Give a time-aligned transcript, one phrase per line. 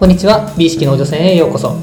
[0.00, 0.50] こんにちは。
[0.56, 1.76] 美意識の女性へようこそ。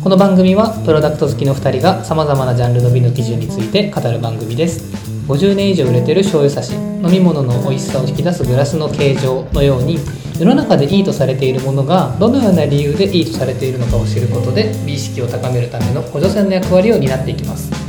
[0.00, 4.94] この番組はプロダクト好きの2人がさまざまなジャンルの美の基準について語る番組です。
[5.26, 9.98] 50年以上売れてる醤油差し飲み物の美味しさを引き出すグラスの形状のように
[10.38, 17.83] 世の中でいいとされているものがどのような理由でいいとされているのかを知ることで美意識を高めるための補助線の役割を担っていきます。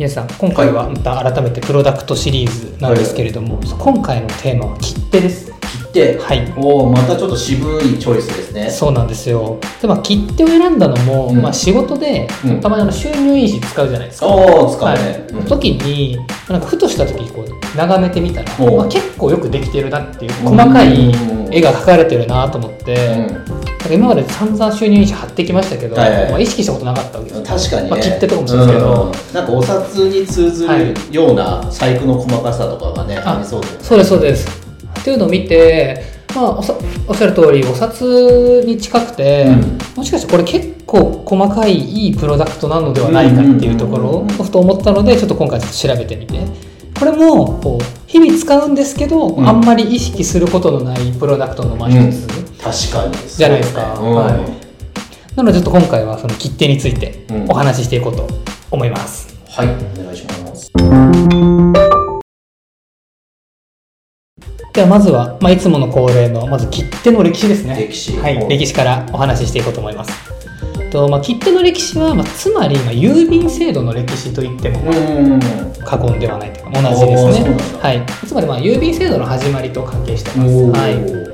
[0.00, 6.52] 皆さん今回はまた改めてプロダクトシリーズなんですけれども、今回のテーマは切手です切手はい。
[6.56, 8.70] おおまたちょっと渋いチョイスですね。
[8.70, 9.58] そうなんですよ。
[9.80, 11.40] で、まあ、切手を選んだのも、うん。
[11.40, 12.60] まあ、仕事で、うん。
[12.60, 14.26] たまにあの収入印紙使うじゃないですか。
[14.26, 15.18] おお使うね、はい。
[15.32, 15.46] うん。
[15.46, 21.12] 時になんかふとした時にこう眺めてみたら、まあ、結構よくできてるなっていう細かい
[21.50, 23.28] 絵が描かれてるなと思って、
[23.90, 27.46] 今まで散々収入印紙貼ってきましたけど、はいはいまあ、意識したことなかったわけですよ。
[27.46, 29.04] 確かにね、まあ切手とかもそうですけど。
[29.06, 29.34] ん。
[29.34, 33.78] なんかお札に通ずるような細工の細かさとかがね、あありそうだよね。
[33.82, 34.69] そうですそうです
[35.00, 36.02] っていうのを見て、
[36.34, 36.74] まあ、おさ
[37.08, 38.02] おっしゃる通りお札
[38.66, 39.78] に近くて、うん。
[39.96, 46.40] もしかしてこれ結構細かいいいプロダクトなのではないかっていうところをふと思ったのでちょっと今回ちょっと調べてみて。
[46.98, 49.48] これもこう日々使うんですけど、うん。
[49.48, 52.26] あんまり意識することのないプロダクトのまあ一つ、
[52.92, 53.80] 確かにじゃないですか。
[53.80, 54.70] はい。
[55.36, 58.28] なのでちょっと今回はその切手についてうんお話ししていこうと
[58.70, 59.68] 思います、はい。
[59.68, 61.29] お願いします
[64.72, 67.76] ではまずは、まあ、いつもの恒例のまず切手の歴史ですね。
[67.76, 68.16] 歴史。
[68.18, 68.44] はい、う。
[68.44, 70.12] ん歴史からお話ししていこうと思います。
[70.90, 75.40] と、まあ、切手の歴史は、まあ、つまり、まあ、郵便制度の歴史といっても、うん
[75.84, 77.56] 過言ではないというか同じですね。
[77.80, 81.29] はい、つまりまあ郵便制度の始まりと関係してます、はい、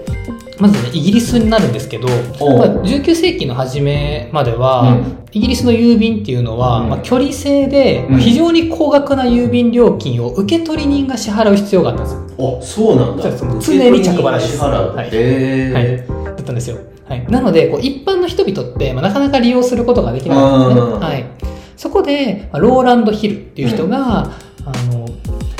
[0.58, 2.08] まずねイギリスになるんですけど、
[2.40, 5.18] おまあ、19世紀の初めまでは、うん。
[5.32, 6.88] イギリスの郵便っていうのは、うん。
[6.88, 8.18] まあ、距離制で、うん。
[8.18, 12.58] 非常に高額な郵便料金を受取人が支払う必要があったんですよ。
[12.58, 13.22] あそうなんだ。
[13.60, 14.56] 常に着払いです。
[14.56, 15.08] 支払う、はい。
[15.08, 16.78] へえ、はい、だったんですよ。
[17.08, 20.92] はい、なのでこう一般の人々って、まあ、なかなか利用することができなかったんですね。
[20.92, 21.00] うん。
[21.00, 21.24] はい、
[21.76, 24.32] そこで、まあローランド・ヒルっていう人が、
[24.64, 25.06] あの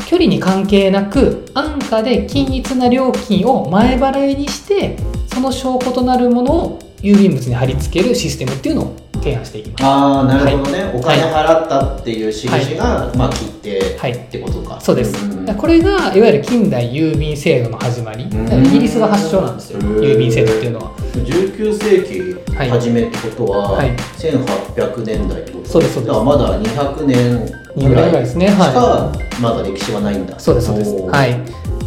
[0.07, 4.97] 距離に関係なく安価で均一な料金を前払いにして
[5.27, 9.85] その証拠となるものを郵便物に貼り付けるシステムっていうのを提案していきます。
[9.85, 14.13] ああなるほどね、お金払ったっていう印が、まあ切手はい。
[14.13, 15.45] ってことか、そうです、ん。
[15.45, 18.29] だからこれがいわゆる近代郵便制度の始まり、イ
[18.71, 20.91] ギリスが発祥なんですよ、うん郵便制度っていうのは。
[21.17, 23.91] 19世紀はい初めってことは、はい。
[24.19, 25.69] 1800年代ってこと？
[25.69, 26.07] そうですそうです。
[26.07, 28.49] だからまだ200年200年ぐらいですね。
[28.49, 28.73] しはい。
[28.75, 30.39] かまだ歴史はないんだ。
[30.39, 30.93] そうですそうです。
[30.95, 31.35] はい。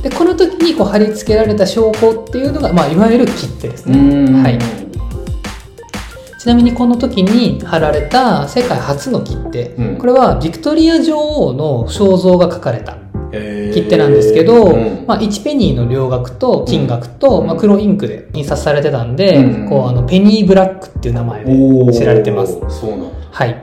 [0.03, 4.41] でこの時にこう貼り付けられた証拠っていうのが、まあ、いわゆる切手ですうねん。
[4.41, 4.57] はい。
[4.57, 4.88] ち
[6.49, 9.97] なみにこの時に貼られた世界初の切手、うん。
[9.97, 12.97] これはビクトリア女王の肖像が描かれた
[13.31, 15.05] 切手なんですけど、うん。
[15.07, 17.47] まあ、1ペニーの両額と金額と、うん。
[17.47, 19.69] まあ、黒インクで印刷されてたんで、うん。
[19.69, 22.59] こうあのペニーブラックっていう名前で知られてます。
[22.69, 23.09] そうなんだ。
[23.31, 23.59] はい、ま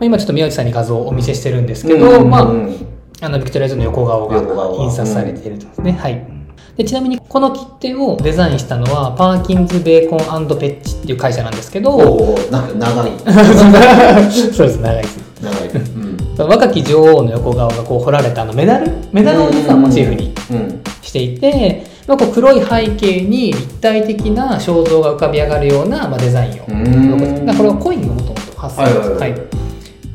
[0.00, 2.86] あ、今ちょっと宮内さんに画像をお見せしてるんですけど、うんまあうん
[3.20, 4.82] あのビクトリア女王の横顔が。
[4.82, 6.31] 印刷されているとですね、はい
[6.76, 13.12] でちなみにこの切手をデザインしたのはパーキンズ・ベーコンペッチっていう会社なんですけどおーなんか長い。
[14.32, 15.18] そうです長いです。
[15.42, 16.48] 長い、うん。
[16.48, 29.61] 若き女王の横顔がこう彫られたあのメダルメダルを実はモチーフにうんしていて、まあ、こう黒い背景に立体的な肖像が浮かび上がるような、まあ、デザインをこれはコインがもともと発生はいはいはいはい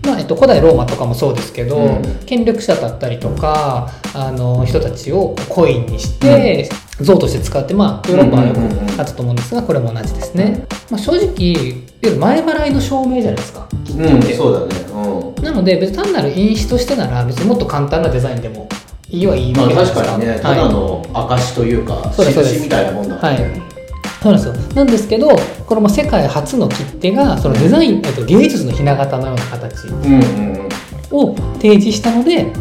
[0.08, 6.70] まあえっと、古代ローマとかもそうですけど、うん権力者だったりとかあの人たちをコインにして、
[7.00, 14.82] 像として使って、まあ、ヨーロッパはよくあったと思うんですがこれも同じですね、まあ、正直前払いの証明じゃないですかうん、そうだね。
[14.92, 18.68] うなので別に単なる印紙としてなら別にもっと簡単なデザインでも
[19.10, 19.56] いいはいいん。
[19.56, 23.77] まあわけですか確かにね、ただの証というか、そうですそうです印みたいなもんだはいね。
[24.36, 24.76] そうなんですよ。
[24.76, 25.30] なんですけど
[25.66, 29.88] これも世界初の切手がそのデザイン、えっと、芸術のひな形のような形。
[31.12, 32.52] を提示したので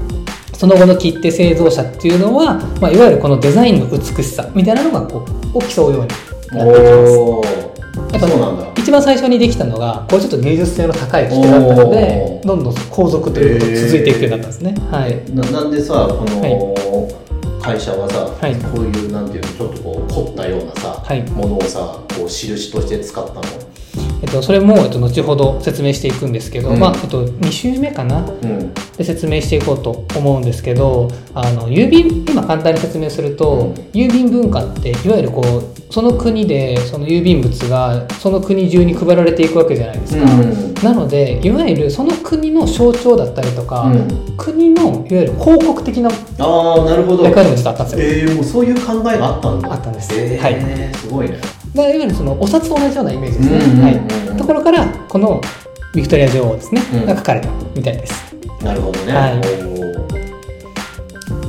[0.55, 7.77] その後の切手製造者っていうのは、まあ、いわゆるこのデザインの美しさみたいなのがこうを競うようになっていきます。
[8.13, 8.67] やっぱそうなんだ。
[8.77, 15.35] 一番最初にできたのがこうちょっと芸術性の高い切手だったのでどんどん皇族ということが続いていくようになったんですね、はい。
[15.35, 16.75] ななんでさ、この
[17.67, 23.43] 会社はさ、はいこういうなんていうの、ちょっとこう凝ったようなさ、はいものをさ、こう印として使ったの？
[24.23, 26.79] えっと、それも、えっと、後ほど説明していくんですけど、うん。
[26.79, 28.75] まあえっと、2週目かなうん。
[28.97, 33.73] で説明していこうと思うんですけどあの郵便今簡単に説明すると、うん。
[33.93, 40.23] 郵便文化っていわゆるこうその国でその郵便物がその国中に配られていくわけじゃないですか。
[40.23, 40.75] うん。
[40.75, 44.37] なのでいわゆるその国の象徴だったりとか、うん。
[44.37, 46.09] 国のいわゆる広告的な
[46.39, 47.25] ああなるほど。
[47.25, 48.31] 役割も実はあったんですよ。
[48.31, 49.73] えー、もうそういう考えがあったんだ。
[49.73, 50.11] あったんです。
[50.15, 51.39] えー、はいすごいね
[51.77, 53.83] だからいわゆるそのお札と同じようなイメージですね。
[53.83, 53.91] は
[54.35, 55.41] い、ところからこの
[55.95, 57.07] ビクトリア女王ですね、うん。
[57.07, 58.35] が書かれたみたいです。
[58.63, 59.41] なるほどね、はい。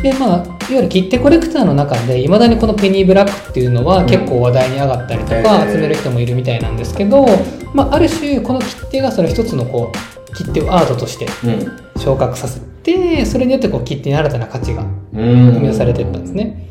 [0.02, 7.26] でまあ、いわゆる切手コレクターの中でいまだにこのペニーブラックっていうのは結構話題に上がったりとか集める人もいるみたいなんですけど、
[7.74, 9.92] まあ、ある種この切手がその一つのこ
[10.30, 12.00] う切手をアートとしてうん。
[12.00, 15.54] 昇格させてそれによってこう切手に新たな価値がうん。
[15.54, 16.67] 生み出されていったんですね。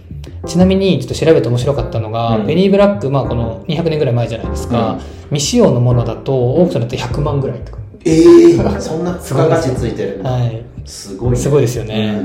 [0.46, 2.46] ちなみにちょっと調べて面白かったのが、うん。
[2.46, 4.98] ペニーブラック、まあ、この200年ぐらい前じゃないですか、
[5.30, 11.36] 未使用のものだとオークションだと100万ぐらいとか、えー、 そんな付加価値ついてるはい、すごいね。
[11.36, 12.22] すごいですよね、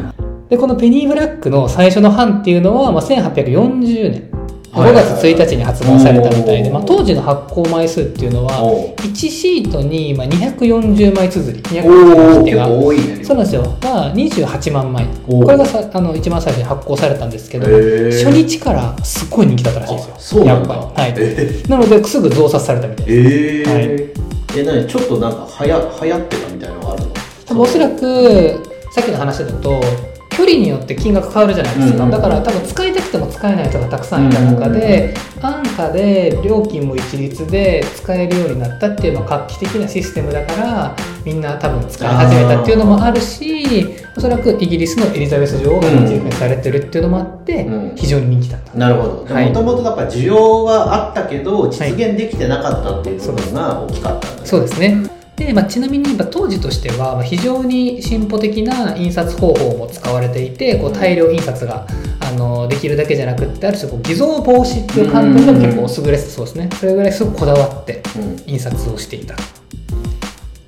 [0.50, 4.32] でこのペニーブラックの最初の版っていうのは、まあ、1840年
[4.74, 4.94] 5はい。
[4.94, 11.62] はいはい月1日に発売されたみたいで、まあ、当時の発行枚数っていうのはお1シートにまあ240枚綴り。
[11.62, 13.24] 240おー結枚いね。
[13.24, 15.06] そうなんですよ、まあ、28万枚。
[15.28, 20.46] これがさあの一番最初に発行されたんですけど初日からすっごい人気だったらしいですよ。
[20.46, 23.18] やっぱり、はい、えなのですぐ増刷されたみたいです。
[23.18, 23.74] えー。
[23.74, 24.12] はい。
[24.58, 27.12] え何ちょっとなんかはや流行ってたみたいなのがあるの？
[27.46, 28.64] 多分おそらく
[28.94, 29.82] さっきの話だと
[30.32, 43.88] 距離によって金額変わるじゃないですか、うんうんだから多分使いたくても使えない人がたくさんいた中で、安価で料金も一律で使えるようになったっていうのは画期的なシステムだからみんな多分使い始めたっていうのもあるし
[44.18, 47.96] おそらくイギリスのエリザベス女王がモチーフにされてるっていうのもあって、うん。
[47.96, 49.34] 非常に人気だった、なるほど。
[49.34, 49.48] はい。
[49.48, 54.48] もともとだから需要はあったけど実現できてなかったっていう部分が大きかったんだね。
[54.48, 61.88] そうですねで、まあ、ちなみにまあ当時としてはまあ非常に進歩的な印刷方法も使われていてこう大量印刷が
[62.20, 66.70] あのできるだけじゃなくってある種こう偽造防止っていう観点でも結構優れてそうですね。
[66.80, 68.44] それぐらいすごくこだわってうん。
[68.46, 69.36] 印刷をしていた。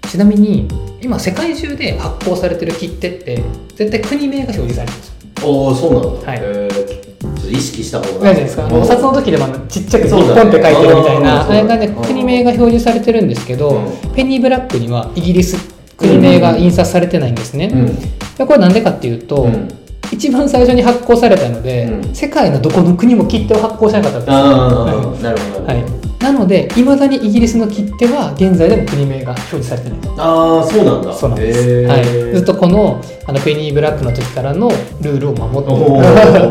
[0.10, 0.68] ちなみに
[1.02, 3.44] 今世界中で発行されてる切手って
[3.76, 5.14] 絶対国名が表示されてるんですよ。
[5.50, 6.73] おおそうなんだ、はい
[7.54, 8.26] 意識した方が。
[8.26, 8.68] ないですか？
[8.72, 14.16] お札の時でもちっちゃく日本って書いてるみたいなあーあれがね国名が表示されてるんですけど、うん。
[14.16, 15.58] ペニーブラックにはイギリス
[15.96, 17.96] 国名が印刷されてないんですね、うん。
[18.36, 19.68] でこれなんでかっていうと、うん。
[20.12, 22.16] 一番最初に発行されたので、うん。
[22.16, 24.30] 世界のどこの国も切手を発行しなかったんです。
[24.30, 24.86] よああ
[25.24, 25.84] なるほど、はい、
[26.20, 30.00] なのでいまだにイギリスの切手は現在でも国名が表示されてない。
[30.18, 31.14] ああそうなんだ。
[31.14, 32.06] そうなんです、はい、
[32.36, 34.70] ずっとこのあのペニーブラックの時からの
[35.02, 35.82] ルールを守ってる。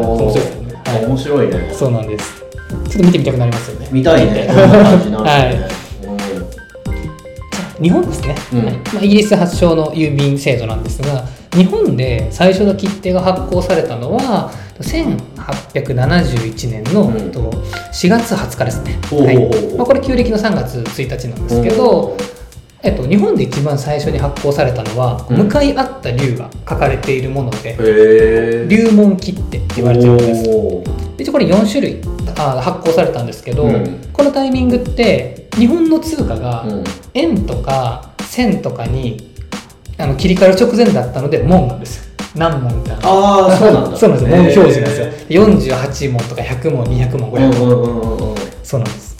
[0.02, 1.72] お 面白いですよね、面白いね。
[1.72, 2.42] そうなんです。
[2.88, 3.88] ちょっと見てみたくなりますよね。
[3.90, 4.46] 見たいね。
[4.48, 5.58] はい。
[5.58, 5.82] ね。
[7.80, 8.64] 日本ですね、うん。
[8.64, 8.74] はい。
[8.94, 17.18] まあ、イギリス発祥の郵便制度なんですが日本で最初の切手が発行されたのは1871年の、うん。
[17.18, 17.50] えっと
[17.92, 19.76] 4月20日ですね、はい。
[19.76, 22.16] まあ、これ旧暦の3月1日なんですけど、
[22.82, 25.36] えっと、日本で一番最初に発行されたのは、うん。
[25.44, 30.50] 向かい合った竜が書かれているもので、へえ竜門切手って言われてるんです。
[31.18, 32.00] 一応これ4種類
[32.36, 34.00] あ発行されたんですけど、うん。
[34.12, 36.84] このタイミングって日本の通貨がうん。
[37.14, 39.32] 円とか線とかに
[39.98, 42.12] あの切り替える直前だったので門なんですよ。
[42.34, 43.96] 何門みたいなああそうなんだ。
[43.98, 44.36] そうなんですよ。
[44.36, 45.06] 門表示なんですよ。
[45.06, 48.34] へ48問とか100問200問500問、
[48.64, 49.11] そうなんです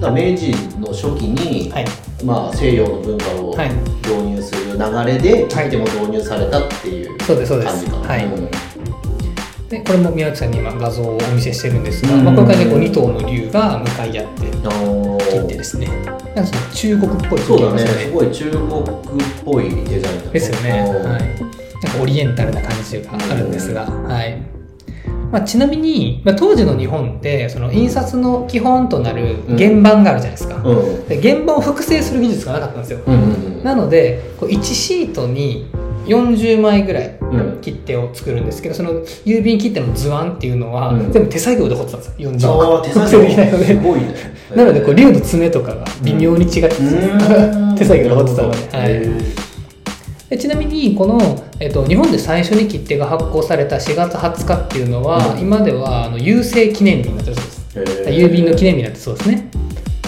[0.00, 1.84] だ明治の初期に、はい。
[2.24, 3.70] まあ、西洋の文化をはい。
[4.02, 8.24] 導入する流れで切手も導入されたっていう感じかな、はい。
[8.24, 8.50] うん。
[9.68, 12.24] でこれも宮内さんに今画像をお見せしてるんですが、うん。
[12.24, 15.86] まあ、これからねこう2頭の竜が向かい合って切手ですね。
[16.34, 17.84] なんかその中国っぽいそうだね。
[17.84, 18.68] ですごい中国っ
[19.44, 21.10] ぽいデザインだねですよね、うん。
[21.10, 24.55] はい、なんかオリエンタルな感じがあるんですが、はい
[25.32, 31.08] まあ、ちなみに、まあ、当時の日本ってその印刷の基本となる原版があるじゃないですか、うん。
[31.08, 35.66] で原版を複製する技術がなかったんですよ、うんうんなのでこう1シートに
[36.04, 37.60] 40枚ぐらいうん。
[37.60, 38.92] 切手を作るんですけどその
[39.24, 41.10] 郵便切手の図案っていうのはうん。
[41.10, 42.30] 全部手作業で彫ってたんですよ。
[42.30, 44.36] 40ああ手作複製できないのでね。
[44.54, 46.68] なのでこう竜の爪とかが微妙に違ってて、
[47.76, 49.45] 手作業で彫ってたので、はい、
[50.28, 55.40] でちなみにこの、えっと、日本で最初に切手が発行された4月20日っていうのは、うん。
[55.40, 58.10] 今ではあの郵政記念日になってるそうです。
[58.10, 59.48] 郵便の記念日になってそうですね。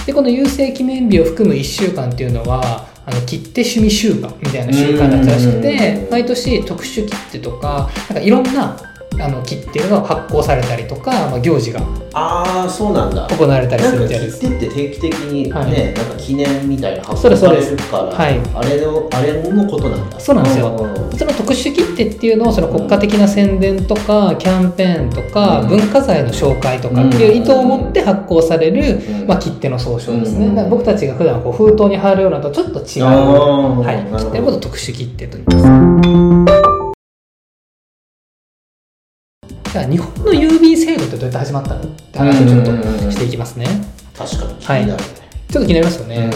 [0.06, 6.10] でこの郵政記念日を含む1週間っていうのはあの切手趣味週間みたいな週間だったらしくうてん。
[6.10, 8.76] 毎年特殊切手とかなんかいろんな
[9.20, 11.80] あの木っていうのが発行されたりとか、まあ、行事が
[12.14, 13.26] ああそうなんだ。
[13.28, 14.40] 行われたりするみたいです。
[14.40, 15.94] 切手って定期的にね、はい。
[15.94, 18.40] なんか記念みたいな発行されるからはい。
[18.54, 20.18] あれのあれのことなんだ。
[20.18, 20.68] そうなんですよ。
[20.76, 25.68] うんその特殊切手っていうのをその国家的な宣伝とかキャンペーンとかうん。
[25.68, 36.17] 文化財の紹介とかっていう意図を持って発行される、うんまあ、切手の総称ですね、うんだから僕たちが普段こう封筒に貼るようなのとちょっと違う、はい、切手のことを特殊切手と言います
[39.78, 43.66] じゃあ日本の郵便制度ってどうやって始まったのって話をちょっとしていきますね。
[44.16, 45.08] 確かに気になるね、
[45.48, 46.30] ちょっと気になりますよね、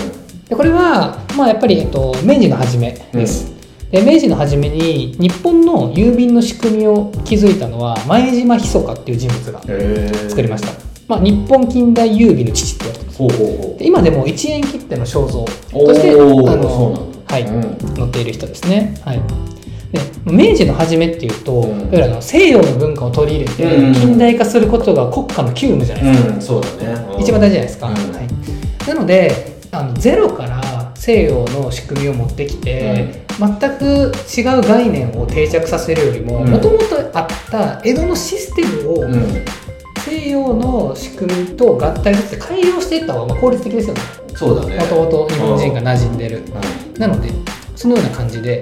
[0.47, 3.53] うでこれは、まあ、やっぱり、えっと、明治の初めです、
[3.91, 9.61] で明治の初めに日本の郵便の仕組みを築いたのは前島密かっていう人物が
[10.29, 10.69] 作りました、
[11.09, 13.19] まあ、日本近代郵便の父って言われてます。
[13.19, 13.79] ほうほうほう。
[13.81, 17.35] で今でも1円切手の肖像おとしてあの、だ。
[17.35, 17.63] はいうん。
[17.97, 19.23] 載っている人ですね、はい、
[19.93, 21.71] で明治の初めっていうと、うん。
[21.71, 23.95] いわゆるあの西洋の文化を取り入れてうん。
[23.95, 27.21] 近代化することが国家の急務じゃないですか、うん、そうだね、うん。
[27.21, 27.95] 一番大事じゃないですか、うん。
[27.95, 36.51] はい、なのであのゼロから西洋の仕組みを持ってきて、全く違う概念を定着させるよりもうん。
[36.51, 39.45] もともとあった江戸のシステムをうん。
[40.05, 44.01] 西洋の仕組みと合体させて改良していった方がまあ効率的ですよね。
[44.35, 44.77] そうだね。
[44.77, 46.43] もともと日本人が馴染んでる。
[46.97, 47.31] うなので
[47.77, 48.61] そのような感じで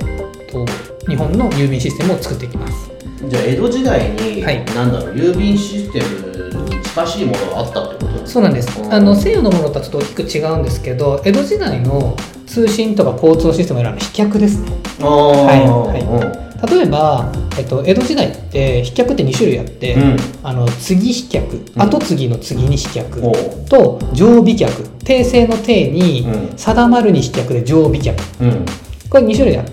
[0.50, 0.66] と
[1.09, 2.90] 日本の郵便システムを作っていきます。
[3.25, 4.64] んじゃあ江戸時代に、はい。
[4.66, 8.26] なんだろう郵便システムに近しいものがあったってこと？
[8.26, 8.80] そうなんです。
[8.80, 8.92] うん。
[8.92, 12.16] あの西洋のものとはちょっと大きく違うんですけど江戸時代の
[12.47, 14.71] 通信とか交通のシステムの飛脚ですね。
[15.00, 16.02] はい。
[16.28, 16.50] はい。
[16.71, 20.16] 例えば、えっと、江戸時代って飛脚って2種類あって、うん。
[20.42, 21.83] あの次飛脚うん。
[21.83, 23.23] 後継ぎの次に飛脚、
[23.69, 26.59] と常備客訂正の定にうん。
[26.59, 28.64] 定まるに飛脚で常備客うん。
[29.09, 29.64] これ2種類あ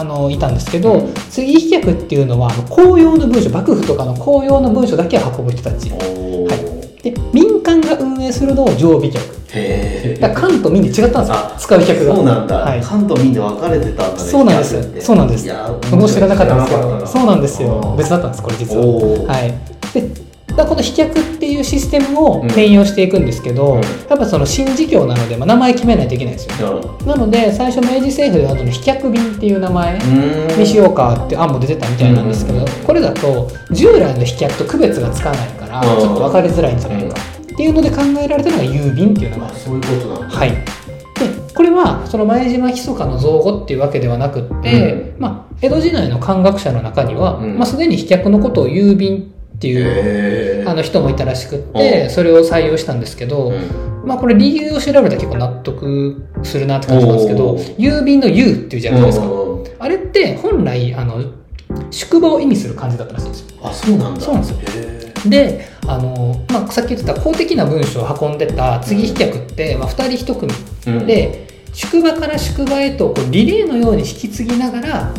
[0.00, 5.90] あのいたんですけど、うん次飛脚っていうのは公用の文書幕府とかの公用の文書だけを運ぶ人たち。
[5.90, 7.02] はい。
[7.02, 12.14] で民間が運営するのを常備客へえだ関と民で違ったんです使う客が。
[12.14, 12.80] そうなんだ、はい。
[12.80, 15.00] 関東民で分かれてたんだねそうなんです。
[15.00, 15.46] そうなんです。
[15.46, 17.06] いや僕も知らなかったんですけど。
[17.06, 17.80] そうなんですよ。
[17.84, 18.84] うん別だったんですこれ実は。
[19.26, 19.54] はい。
[19.94, 20.21] で
[20.56, 22.46] だこの飛脚っていうシステムをうん。
[22.46, 23.80] 転用していくんですけど、うん。
[23.80, 30.58] やっぱその新事業なので、まあ、名前決めないといけないんですようんなので最初明治政府ではその飛脚便っていう名前うん。
[30.58, 36.00] にしようかって案も出てたみたいなんですけど、うんこれだと従来の飛脚と区別がつかないからうん。
[36.00, 37.14] ちょっと分かりづらいんじゃないか
[37.52, 39.50] っていうので考えられたのが郵便っていう名前。
[39.50, 40.36] あそういうことなんだ。
[40.36, 40.56] はい、で
[41.54, 47.56] これはその前島密かの造語っていうわけではなくって、まあ、江戸時代の漢学者の中には、うん。
[47.56, 53.82] まあ、すでに飛脚のことを郵便っていう、へえあの人もいたらしくっうてんそれを採用したんですけど、うん。
[54.04, 59.42] まあ、これ理由を調べたら結構納得するなって感じなんですけど郵便の「郵」っていうじゃないですか、うん
[59.82, 61.24] あれって本来あの
[61.90, 63.46] 宿場を意味する漢字だったらしいんですよ。
[63.64, 64.20] あそうなんだ。
[64.20, 64.58] そうなんですよ。
[65.24, 70.38] へであの、まあ、さっき言ってた公的な文書を運んでた次飛脚って、まあ、2人1
[70.84, 75.14] 組で宿場から宿場へとこうリレーのように引き継ぎながら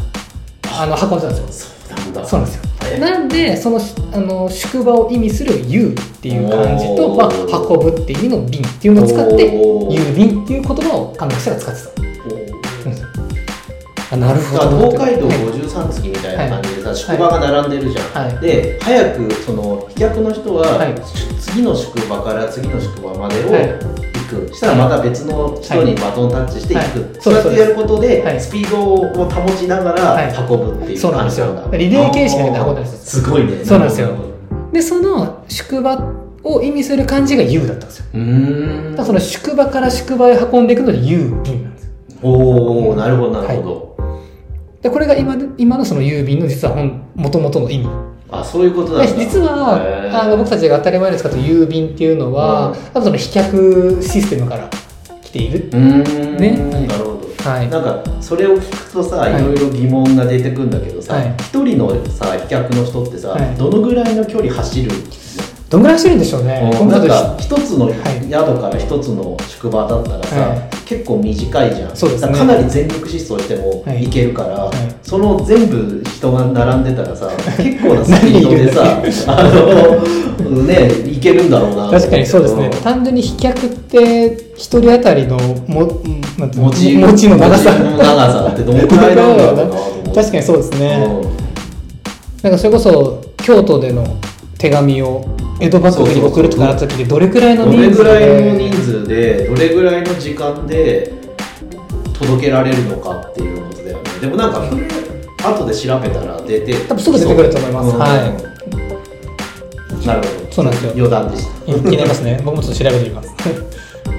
[0.78, 1.74] あの運んでたんですよ。
[1.90, 2.26] そうなんだ。
[2.26, 3.80] そうなんですよなんでその
[4.12, 7.30] あの宿場を意味する「郵」っていう漢字と、まあ、
[7.70, 11.94] 運ぶっていう意味の「便」っていうのを使って郵便っていう言葉を漢学者が使ってた。
[14.14, 14.92] あなるほど。
[14.92, 18.38] 東海道はい53次みたいな感じでさ、宿場が並んでるじゃん、はい。
[18.40, 20.94] で早くその飛脚の人は、はい。
[21.40, 27.22] 次の宿場から次の宿場までをく、したらまた別の人にバトンタッチしていく、はい。
[27.22, 28.42] そうやってやることで、はい。
[28.42, 30.34] スピードを保ちながはい。
[30.34, 31.48] ら運ぶっていうそうなんですよ。
[31.54, 33.64] 感じだリレー形式で運んでるんですすごいね。
[33.64, 34.10] そうなんですよ。
[34.72, 36.12] でその宿場
[36.44, 38.06] を意味する漢字が「郵」だったんですよ。
[38.14, 38.92] うーん。
[38.92, 43.98] だからその宿場から宿場へ運んでいくので郵便なんですおおなるほどなるほど、
[44.82, 46.76] でこれが今で今のその郵便の実は
[47.16, 47.90] もともとの意味
[48.40, 52.76] あそういうこと実はあの僕たちが当たり前に使った郵便っていうのは、うん。
[52.76, 54.70] 多分その飛脚システムから
[55.22, 56.52] 来ている、ね。
[56.88, 57.50] なるほど。
[57.50, 57.70] はい。
[57.70, 59.42] なんかそれを聞くとさ、はい。
[59.42, 61.36] いろいろ疑問が出てくるんだけどさはい。
[61.38, 63.56] 一、人のさ飛脚の人ってさ、はい。
[63.56, 64.92] どのぐらいの距離走る
[65.74, 66.72] どんぐらいしてるんでしょうね。
[66.80, 66.88] うん。
[66.88, 67.96] なんか一つのはい。
[68.30, 70.70] 宿から一つの宿場だったらさ、はい。
[70.86, 71.96] 結構短いじゃん。
[71.98, 72.32] そうですね。
[72.32, 74.04] だかなり全力疾走してもはい。
[74.04, 74.70] いけるから、い。
[75.02, 77.28] その全部人が並んたらさ
[77.58, 79.44] 結構なスピードでさあ
[80.40, 82.68] のねいけるんだろうな確かにそうですね。
[82.68, 82.72] ん。
[82.72, 87.74] 単純に飛脚って一人当たりのもうんなんて持ち持ちの長さ。
[87.74, 91.38] 長さってどのくらいなんだろうな確かにそうですね、うん。
[92.44, 94.06] なんかそれこそ京都での
[94.64, 95.26] 手紙を
[95.60, 101.12] 江戸幕府に送るとかなった時でどれくらいのどれぐ人数らいので人数でどれぐらいの時間で
[102.18, 104.04] 届けられるのかっていうことだよね。
[104.22, 104.62] でもなんか
[105.50, 107.98] 後で調べたら出て多分すぐ出てくると思います、う。
[107.98, 108.08] んは
[110.02, 110.08] い。
[110.08, 110.52] なるほど。
[110.54, 110.92] そうなんですよ。
[110.96, 111.66] 余談でした。
[111.66, 112.42] 気になりますね。
[112.46, 113.36] 僕もちょっと調べてみます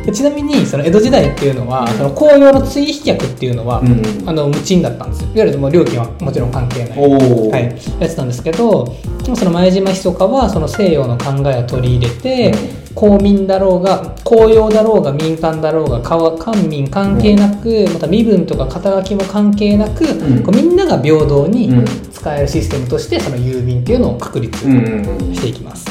[0.05, 5.29] でちなみにその江戸時代っていうのはその紅葉の追飛脚っていうのは、うんあの無賃だったんですよ。
[5.35, 6.99] いわゆるもう料金はもちろん関係ない。
[6.99, 8.95] はい、やつなんですけど
[9.35, 12.55] その前島ひそかはその西洋の考えを取り入れて、
[12.95, 20.43] 公民だろうが公用だろうが民間だろうが官民関係なく、また身分とか肩書きも関係なく、ん。
[20.43, 21.85] こうみんなが平等にうん。
[22.13, 25.35] 使えるシステムとしてその郵便っていうのを確立うんうん。
[25.35, 25.85] していきます。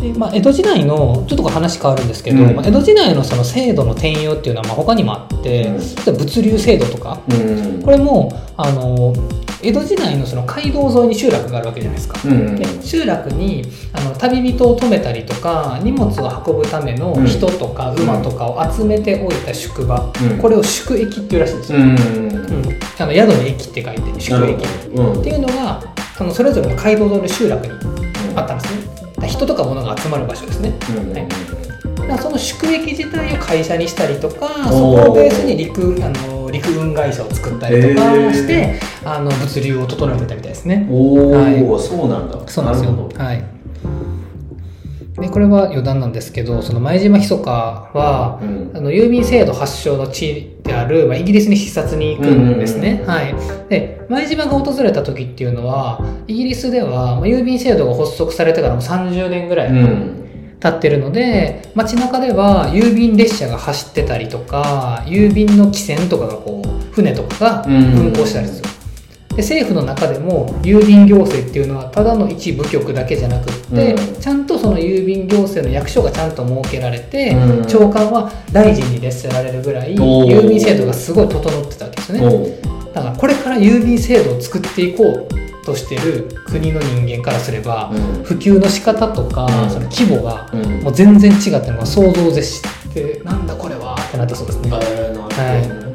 [0.00, 2.54] でまあ、江戸時代のちょっと話変わるんですけど、うん。
[2.54, 5.78] まあ、江戸時代のその制度の転用っていうのはまあ他にもあって、うん。
[5.78, 7.82] 例えば物流制度とかうん。
[7.82, 9.12] これもあの
[9.60, 12.20] 江戸時代のその街道沿いに集落があるわけじゃないですか。
[12.24, 18.02] うんで集落にあの旅人を止めたりとか荷物を運ぶための人とかうん。
[18.02, 20.38] 馬とかを集めておいた宿場、うん。
[20.38, 24.64] これを宿駅っていうらしいんですよ、あの宿に駅って書いて宿駅。
[24.94, 25.20] うん。
[25.20, 25.82] っていうのが
[26.16, 27.72] そのそれぞれの街道沿いの集落に
[28.36, 28.97] あったんですね
[29.28, 30.72] 人とか物が集まる場所ですね。
[30.90, 31.12] うん
[32.08, 32.18] はい。
[32.18, 40.88] その宿駅自体を会社にしたりとかそこをベースに陸あの陸運会社を作ったりとかしてあの物流を整えてたみたいですね。
[40.90, 41.60] おお、はい。
[41.80, 42.40] そうなんだ。
[42.48, 43.08] そうなんですよ。
[43.16, 43.44] はい
[45.20, 48.70] でこれは余談なんですけどその前島ひそかは、うん。
[48.74, 53.00] あの郵便制度発祥の地である、まあ、イギリスに視察に行くんですね。
[53.02, 53.34] うんはい、
[53.68, 60.24] で前島が訪れた時っていうのはイギリスでは、まあ、郵便制度が発足されてからもう30年ぐらいうん。
[60.60, 68.67] 経ってるので、街中では郵便列車が走ってたりとか郵便の汽船とかがこう船とかが運行したりする。
[69.38, 74.20] で政府の中でも郵便行政っていうのはただの一部局だけじゃなくって、うん。
[74.20, 77.66] ちゃんとその郵便行政の役所がちゃんと設けられて、うん。
[77.68, 82.60] 長官は大臣に列せられるぐらい郵便制度がすごい整ってたわけですよね。
[82.92, 88.24] だからこれから郵便制度を作っていこうとしてる国の人間からすれば、うん。
[88.24, 89.70] 普及の仕方とか、うん。
[89.70, 90.80] その規模がうん。
[90.82, 92.60] もう全然違ったのが想像を絶し
[92.92, 95.84] てなんだこれはってなったそうですね、えーなるほど。
[95.84, 95.87] ね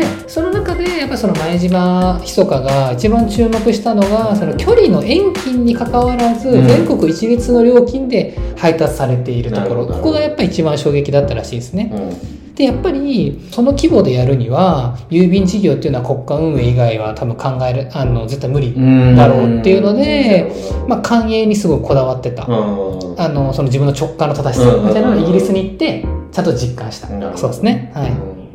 [0.00, 6.66] でその中でやっぱりその前島ひそかが一番注目したのがその距離の遠近にかかわらず、うん。
[6.66, 9.68] 全国一律の料金で配達されているところ。
[9.68, 11.90] なるほどここがやっぱり一番衝撃だったらしいですね。
[11.92, 12.54] うん。
[12.54, 19.16] でやっぱりその規模でやるには郵便事業っていうのは国家運営以外は多分考えるあの絶対無理うん。
[19.16, 20.88] だろうっていうので、うん。
[20.88, 23.20] まあ、官営にすごいこだわってた、うん。
[23.20, 28.45] あのその自分の直感の正しさみたいなのをイギリスに行ってちゃんと実感した、そうですね、はい、うん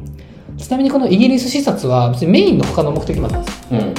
[0.57, 3.79] ちなみにこのイギリス視察は別にメインの他の目的もあったんですよ。
[3.79, 3.93] うん。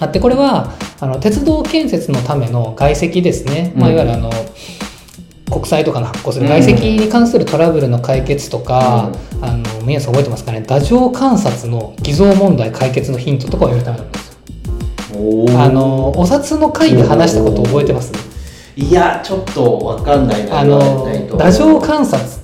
[0.00, 4.30] あってこれはあの鉄道建設のための外石ですね、まあ、うんいわゆるあの
[5.50, 6.48] 国債とかの発行する。
[6.48, 9.10] 外石に関するトラブルの解決とか、
[9.40, 10.60] あの皆さん覚えてますかね。
[10.60, 15.60] 太政観察の偽造問題解決のヒントとかをやるためなんですよ。
[15.60, 18.12] あのお札の回で話したこと覚えてます？
[18.74, 21.36] いやちょっとわかんないなあのれないと。
[21.36, 22.40] 太政観察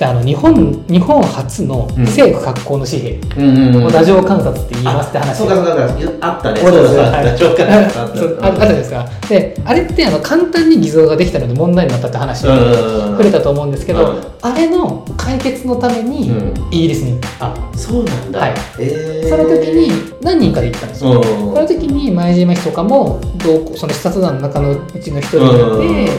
[0.00, 3.20] あの日本日本初の政府格好の紙幣。
[3.36, 3.84] うんうんうん。
[3.84, 5.38] を太政観察って言いますって話。
[5.38, 6.28] そうかそうかそうか。
[6.28, 6.60] あったね。
[6.60, 6.86] そうです。
[6.86, 7.38] そうだはい。
[7.38, 8.00] そうかあった。
[8.00, 9.08] ああったじゃないですか。
[9.28, 14.22] であれってあの簡単に偽造ができたので問題になったって話触れたと思うんですけど、うん。
[14.42, 16.68] あれの解決のためにうん。
[16.72, 17.12] イギリスに。
[17.12, 18.40] 行った、そうなんだ。
[18.40, 18.54] はい。
[18.80, 19.22] え。
[19.26, 21.22] ーその時に何人かで行ったんですよ、うん。
[21.22, 25.62] その時に前島氏とかも同行その視察団の中のうちの一人で、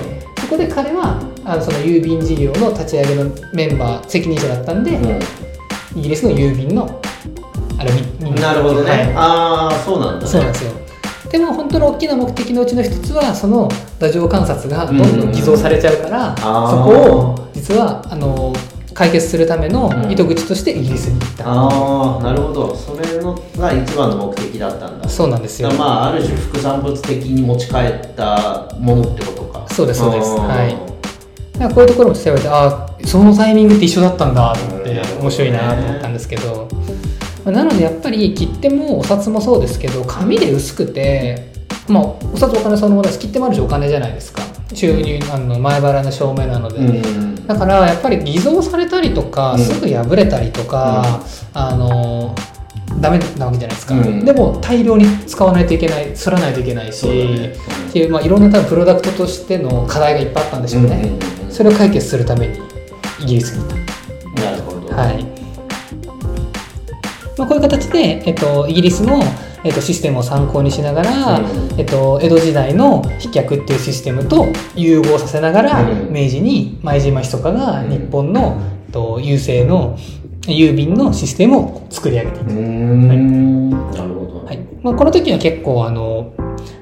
[0.10, 0.15] うん
[0.46, 4.92] そこで彼はあのその郵便事業の立ち上げのメンバー責任者だったんで、
[5.96, 7.02] イギリスの郵便の
[7.80, 8.54] あれみうんな。
[8.54, 9.14] るほどね、はい。
[9.16, 10.32] ああそうなんだね。
[10.32, 10.72] そうなんですよ。
[11.32, 16.70] でも本当の大きな目的のうちの一つはその太政観察がどんどん偽造されちゃうから、あー。
[16.70, 16.92] そこ
[17.32, 18.54] を実はあの
[18.94, 20.12] 解決するためのうん。
[20.12, 22.76] 糸口としてイギリスに行った、ああなるほど。
[22.76, 25.10] それのが一番の目的だったんだ。
[25.10, 25.72] そうなんですよ。
[25.74, 30.30] まあある種副産物的に持ち帰ったものってことかそうですそうです。
[30.32, 30.96] はい。
[31.54, 36.68] だからこういうところも伝えられてああそのタイミングって一緒だったんだと思って面白いなと思ったんですけど、
[37.46, 41.54] まあなのでやっぱり切手もお札もそうですけど紙で薄くて
[41.88, 44.42] まあお札お金そのものです切手もあるしお金じゃないですか。
[44.74, 47.48] 収入あの前払いの証明なので、うん。
[47.48, 49.60] だからやっぱり偽造されたりとか、うん。
[49.60, 51.22] すぐ破れたりとか、
[51.54, 52.36] あの
[53.00, 54.26] ダメなわけじゃないですか、うん。
[54.26, 57.54] でも大量に使わないといけない刷らないといけないし、ね。
[57.90, 61.52] っていう、まあ、いろんな多分プロダクトとしての課題がいっぱいあったんでしょうね、うんうんうん。
[61.52, 62.60] それを解決するために
[63.22, 63.86] イギリスに行っ
[64.36, 64.88] なるほど。
[64.88, 65.24] た、はい。
[67.38, 69.22] まあ、こういう形で、えっと、イギリスの、
[69.64, 71.46] えっと、システムを参考にしながら、うん。
[71.78, 76.14] えっと、江戸時代の飛脚っていうシステムと融合させながら、うん。
[76.14, 79.98] 明治に前島密かがうん日本の、えっと、郵政の
[80.48, 83.70] 郵便のシステムを作り上げていく、うーん。
[83.70, 84.60] なるほど、はい。
[84.82, 86.34] まあ、この時は結構あの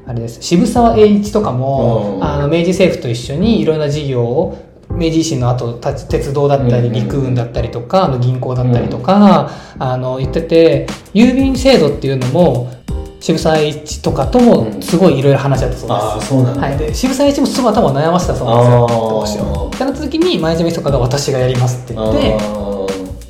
[0.06, 0.41] ああれです。
[0.41, 2.23] 渋沢栄一とかも、うん。
[2.23, 4.58] あの明治政府と一緒にいろんな事業を
[4.91, 9.49] 明治維新の後た鉄道だったり陸運だったりとかあの銀行だったりとか、
[9.80, 12.71] あの言ってて郵便制度っていうのも
[13.19, 16.04] 渋沢栄一とかともすごいいろいろ話し合ったそうです。
[16.04, 18.88] ああそうなんだ、はい、で渋沢栄一もすごい頭を悩ませたそうなんですよ。
[19.10, 19.76] どうしよう。
[19.76, 22.73] ってなった時に前島密とかが私がやりますって言ってあ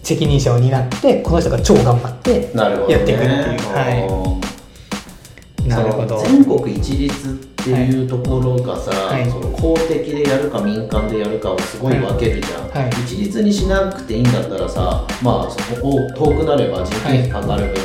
[0.04, 3.40] 責任者を担ってこの人が超頑張ってーなるほど、ね、やっていくっていう。
[3.74, 4.40] は
[5.68, 6.22] なるほど。
[6.22, 9.30] 全国一律っていうところがさ、はい。
[9.30, 12.84] その公的でやるか民間でやるかをすごい分けるじゃん、はい。
[12.84, 12.92] はい。
[13.06, 17.76] 一律にしなくていいんだったらさまあそこを遠くなれば人件費かかる分、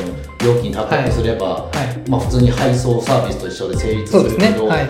[0.45, 1.71] 料金高くすれば、は
[2.05, 2.11] い。
[2.11, 4.89] まあ、普通に配送サービスと一緒で成立するけど、ね。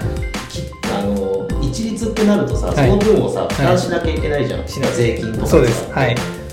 [0.91, 2.77] あの一律ってなるとさ、はい。
[2.88, 5.59] その分をさ負担しなきゃいけないじゃん、税金とかさ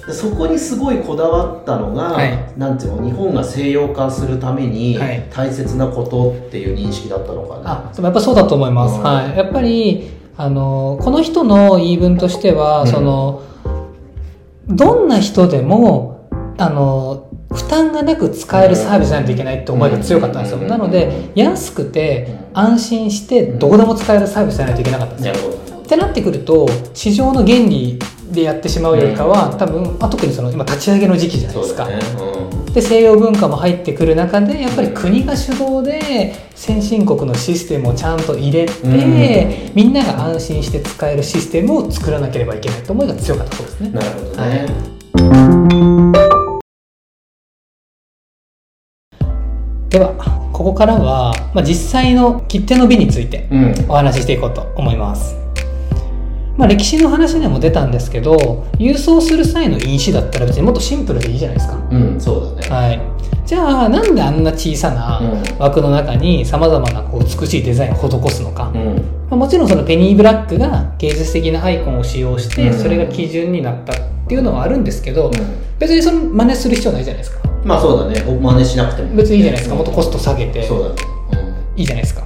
[0.07, 2.53] でそこにすごいこだわったのが、はい。
[2.57, 5.27] なんていうの日本が西洋化するためにはい。
[5.31, 9.03] 大切なことっていう認識だったのかな、あでもやっぱそうだと思います、うん。
[9.03, 12.87] はい、やっぱりあのこの人の言い分としては、うん。
[12.87, 13.41] その
[14.67, 20.67] どんな人でもあの負担がなく使えるサービスじゃないといけないって思いが強かったんですよ、うん。
[20.67, 27.99] なので安くて安心してどこでも使えるサービスじゃないといけなかったんですよ、ってなってくると市場の原理
[28.31, 32.73] でやってしまうよりかは、多分、まあ、特にその今立ち上げの時期じゃないですか、ね、うん。
[32.73, 38.87] で西洋文化も入ってくる中でやっぱり国が主導で先進国のシステムをちゃんと入れて、う
[39.71, 39.75] ん。
[39.75, 43.89] みんなが安心して使えるシステムを作らなければいけないと思いが強かったそうですね。
[43.91, 44.67] なるほどね、
[49.89, 50.13] では
[50.51, 53.85] ここからは、まあ、実際の切手の美についてうん。
[53.87, 55.44] お話ししていこうと思います。
[56.57, 61.75] まあ、歴史の話でも出たんですけど郵送する際の印紙だったら別にもっとシンプルでいいじゃないですか。
[61.91, 63.01] うんそうだね、はい、
[63.45, 65.57] じゃあなんであんな小さなうん。
[65.59, 69.01] 枠の中にさまざまなこう美しいデザインを施すのか、まうん。
[69.31, 72.73] あもちろんそのペニーブラックが芸術的なアイコンを使用してうん。
[72.73, 73.95] それが基準になったっ
[74.27, 75.33] ていうのはあるんですけど、うん。
[75.77, 77.47] 別にその真似する必要ないじゃないですか。
[77.65, 78.23] まあそうだね。
[78.27, 79.15] お真似しなくても。
[79.15, 79.75] 別にいいじゃないですか。
[79.75, 80.63] もっとコスト下げて。
[80.63, 80.95] そうだね。
[81.77, 82.23] いいじゃないですか、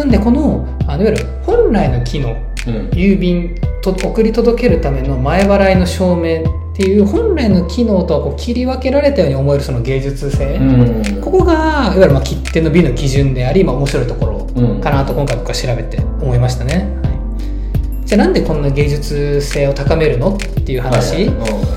[0.00, 2.30] なんでこのあのいわゆる本来の機能
[2.66, 2.76] うん。
[2.76, 11.20] うん郵便と送り届けるための前払いの証明っていう本来の機能とはこう切り分けられたように思えるその芸術性、うん。
[11.22, 14.80] ここがいわゆるまあ切手の美の基準であり、まあ、面白いところうん。
[14.80, 21.30] かなと今回僕は調べて思いましたね、はい、じゃあなんでこんな芸術性を高めるのっていう話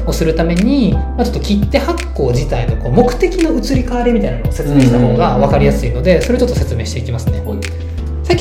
[0.06, 7.42] をするために、まあ、ちょっと切手発行自体のこう目的の移り変わりみたいなのを説明した方が分かりやすいのでそれをちょっと説明していきますね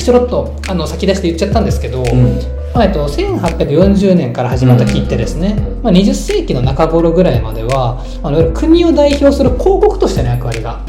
[0.03, 2.39] きちょろっとあの先出しで言っちゃったんですけど、うん。
[2.73, 5.83] まあえっと、1840年から始まった切手ですね、うん。
[5.83, 10.81] まあ、20世紀の中頃ぐらいまではあの国を代表する広告としての役割が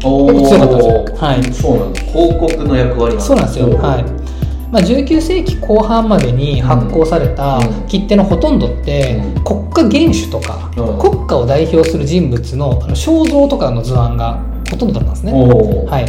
[0.00, 1.04] 強かったんですよ。
[1.04, 1.52] ーはい。
[1.52, 2.00] そうなんだ。
[2.00, 4.04] 広告の役割そうなんですよ、はい。
[4.72, 7.86] まあ、19世紀後半までに発行されたうん。
[7.86, 9.44] 切手のほとんどって、うん。
[9.44, 10.98] 国家元首とか、うん。
[10.98, 15.32] 国家を代表する人物の肖像とかの図案がほとんどだったんですね。
[15.32, 16.06] はい、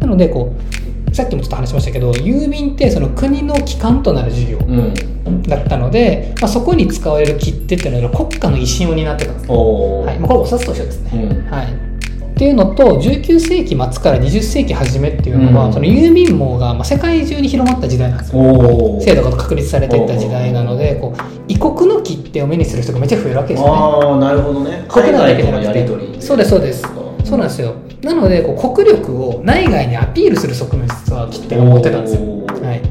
[0.00, 0.77] なのでこう
[1.18, 5.42] さっきもちょっと話しましたけど郵便ってその国の機関となる事業うん。
[5.42, 10.18] だったので、まあ、そこに使われる切手っていうのは国家の威信を担ってたんですはい。
[10.20, 11.10] まあ、これお札と一緒ですね。
[11.14, 11.50] うん。
[11.50, 15.72] はい、っていうのと19世紀末から20世紀初めっていうのは、うん。
[15.72, 19.00] その郵便網がまあ世界中に広まった時代なんですよ。
[19.00, 23.72] 制度が確立されていった時代なのでこう異国の切手を目にする人がめっちゃ増えるわけですよね。
[23.74, 24.86] ああなるほどね。
[24.88, 26.86] 国海外とのやりて取りそうですそうです。
[26.86, 27.26] うん。
[27.26, 32.20] そうなんですよなのでこう国力を内外にアピールする側面実は切手が持ってたんですよ。
[32.46, 32.82] はい。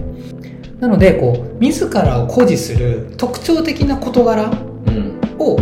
[0.79, 4.51] なのでこう自らを誇示する特徴的な事柄
[4.87, 5.19] うん。
[5.39, 5.57] を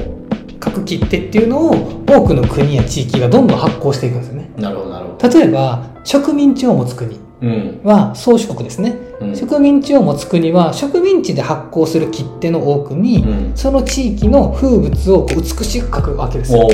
[0.64, 4.52] 書く切手っていうのを多くの国や地域がどんどん発行していくんですよね。
[4.58, 5.40] なるほどなるほど。
[5.40, 7.82] 例えば植民地を持つ国うん。
[7.84, 9.36] は宗主国ですね、うん。
[9.36, 13.56] 植民地を持つ国は植民地で発行する切手の多くに、うん。
[13.56, 16.68] その地域の風物を美しく書くわけですよ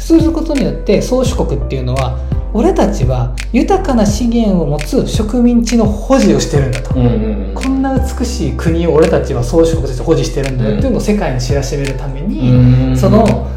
[0.00, 2.18] することによって宗主国っていうのは
[2.52, 13.50] 俺たちは豊かな資源を持つ植民地の保持をしてるんだと、うんうんこんな美しい国を俺たちは宗主国として保持してるんだよっていうのを世界に知らしめるために、うんその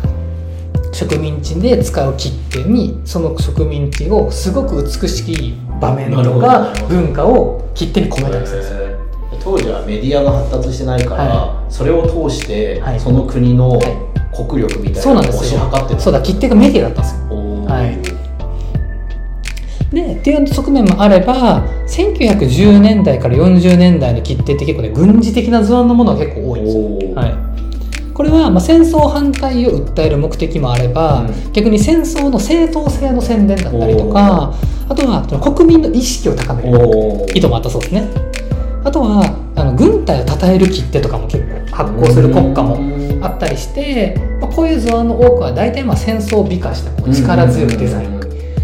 [0.92, 8.80] 植民地で使う切手にその植民地をすごく美しい場面とか文化を切手に込めたりするんですよ。
[8.82, 9.44] えー。
[9.44, 13.00] 当時はメディアが発達してないから、はそれを通して、はい。
[13.00, 15.80] その国のはい国力みたいそうなのを推しなんですよ。
[15.80, 16.00] 量ってた。
[16.02, 17.66] そうだ切手がメディアだったんですよ。
[17.66, 18.14] はい。
[19.94, 27.36] でっていう側面もあれば1910年代から40年代の切手って結構ね軍事的な図案のものが結構多いんですよ、はい、
[28.12, 31.54] これはまあ戦争反対を訴える目的もあれば、うん。
[31.54, 34.56] 逆に戦争の正当性の宣伝だったりとか
[34.90, 35.22] あとは
[35.56, 38.33] 国民の意識を高めるお意図もあったそうですね
[38.84, 48.20] あとはあの軍隊を称える切手とかも結構発行する国家もあったりして、まあ、こういう図案の多くは大体まあ戦争を美化したこう力強いデザインに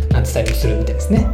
[0.10, 1.27] なってたりもするみたいですね。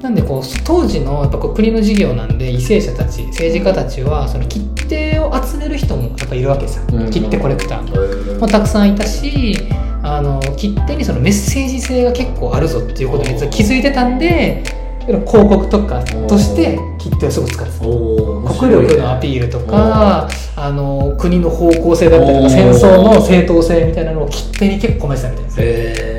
[0.00, 7.10] なんでこう当時のやっぱこう国の事業なんで為政者たち政治家たちはその切手を集める人もやっぱいるわけですよ、うん。
[7.10, 9.56] 切手コレクターうんもたくさんいたし
[10.02, 14.62] あの切手にそのメッセージ性が結構あるぞっていうことに気づいてたんで
[15.06, 16.78] 広告とかとして
[17.10, 25.60] 切手をすごく使っ国力のアピールとか、あの国の方向性だったりとか戦争の正当性みたいなのを切手に結構込めてたみたいです、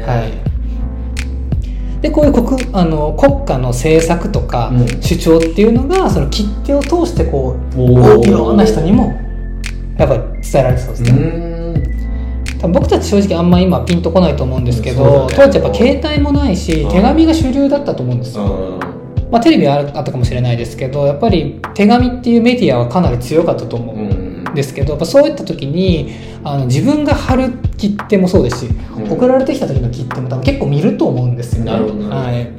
[0.08, 4.88] はい、でこういう国あの国家の政策とかうん。
[5.02, 9.20] 主張っていうのがその切手を通してこういろんな人にも
[9.98, 12.60] やっぱり伝えられてたんですうね、ん。
[12.60, 15.34] 多分僕たち正直あんま今ピンとこないと思うんですけど、ね。
[15.36, 16.92] 当時やっぱ携帯もないしうん。
[16.92, 18.80] 手紙が主流だったと思うんですよ、
[19.36, 24.08] まあ、テレビはあったかもしれないですけどやっぱり手紙っていうメディアはかなり強かったと思ううん
[24.52, 26.14] んですけどやっぱそういった時に
[26.46, 29.12] あの自分が貼る切手もそうですし、うん。
[29.12, 31.72] 送られてきた時の切手も多分結構見ると思うんですよね。
[31.74, 32.50] なるほどなはい。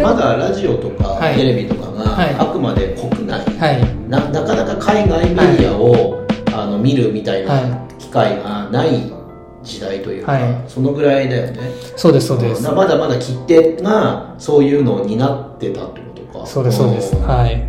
[0.00, 1.34] まだラジオとかはい。
[1.34, 2.34] テレビとかが、はい。
[2.34, 3.44] あくまで国内。
[3.58, 4.08] はい。
[4.08, 9.12] ななかなか海外メディアを、あの見るみたいはな機会がない
[9.62, 10.64] 時代というか、はい。
[10.68, 11.60] そのぐらいだよね。
[11.96, 12.62] そうですそうです。
[12.62, 16.46] なまだまだ切手がそういうのになってたってことか。
[16.46, 17.16] そうですそうです。
[17.16, 17.22] ん。
[17.22, 17.68] はい。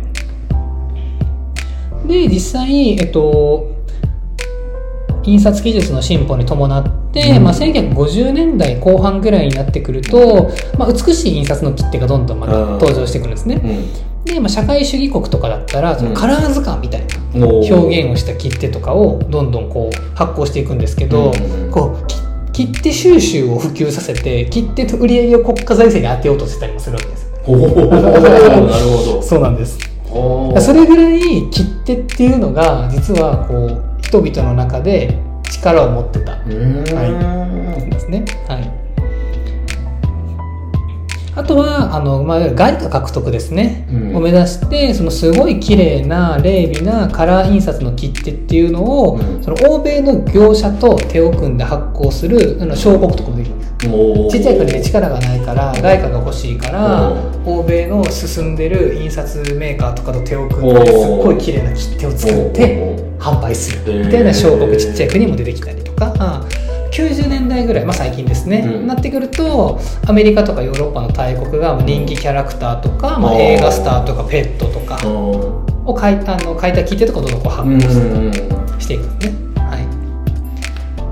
[2.06, 3.70] で実際えっと
[5.24, 7.44] 印刷技術の進歩に伴って、うん。
[7.44, 12.72] まあ、1950年代後半ぐらいになってくると、まあ、美しい印刷の切手がどんどんまたうん。
[12.72, 13.60] 登場してくるんですね。
[14.24, 22.06] で、まあ、社会主義国とかだったらそのカラー図鑑みたいなうん表現をした切手とかをどんどんこう発行していくんですけど、うんこう
[22.52, 27.32] き切手収集を普及させて切手と売り上げを国家財政に当てようとしてたりもするわけです。
[27.32, 27.52] なる
[28.90, 29.22] ほど。
[29.22, 29.78] そうなんです。
[30.60, 35.18] それぐらい切手っていうのが実はこう人々の中で
[35.50, 37.90] 力を持ってたはい。
[37.90, 38.24] ですね。
[38.46, 38.81] はい。
[41.34, 44.16] あとはあの、まあ、外貨獲得ですね、うん。
[44.16, 49.42] を目指してそのすごい綺麗な鋭利なカラー印刷の切手っていうのを、うん。
[49.42, 53.72] その欧米の業者と手を組んで発行するあの小国とかもできるんです。
[54.30, 66.46] ちっちゃい国で力がないから外貨が欲しいからうん欧米の進んでる印刷メーカーとかと手を組んですっごい綺麗な切手を作って販売するみたいな小国ちっちゃい国も出てきたりとか
[66.92, 68.86] 90年代ぐらい、まあ、最近ですね、うん。
[68.86, 79.38] なってくるとアメリカとかヨーロッパの大国がまあ人気キャラクターとか、まあ、映画スターとかペットとかを書いの書いた切手とかをどんどんこう発うん行していくんですね。
[79.56, 79.78] は